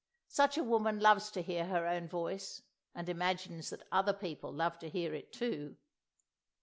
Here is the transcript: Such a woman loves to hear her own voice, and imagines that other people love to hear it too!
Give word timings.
Such 0.29 0.57
a 0.57 0.63
woman 0.63 0.99
loves 0.99 1.29
to 1.29 1.43
hear 1.43 1.67
her 1.67 1.85
own 1.85 2.07
voice, 2.07 2.63
and 2.95 3.07
imagines 3.07 3.69
that 3.69 3.87
other 3.91 4.13
people 4.13 4.51
love 4.51 4.79
to 4.79 4.89
hear 4.89 5.13
it 5.13 5.31
too! 5.31 5.77